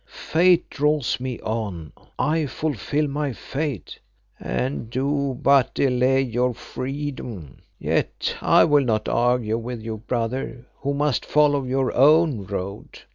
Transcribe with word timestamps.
Fate 0.07 0.67
draws 0.67 1.19
me 1.19 1.39
on 1.41 1.91
I 2.17 2.47
fulfil 2.47 3.07
my 3.07 3.33
fate" 3.33 3.99
"And 4.39 4.89
do 4.89 5.37
but 5.39 5.75
delay 5.75 6.21
your 6.21 6.55
freedom. 6.55 7.57
Yet 7.77 8.35
I 8.41 8.65
will 8.65 8.83
not 8.83 9.07
argue 9.07 9.59
with 9.59 9.79
you, 9.83 9.97
brother, 9.97 10.65
who 10.79 10.95
must 10.95 11.23
follow 11.23 11.65
your 11.65 11.93
own 11.95 12.45
road. 12.47 13.01